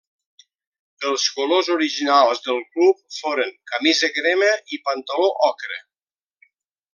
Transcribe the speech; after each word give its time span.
Els 1.09 1.25
colors 1.39 1.69
originals 1.73 2.41
de 2.47 2.55
club 2.77 3.03
foren 3.17 3.53
camisa 3.73 4.11
crema 4.17 4.51
i 4.77 4.81
pantaló 4.89 5.29
ocre. 5.51 5.79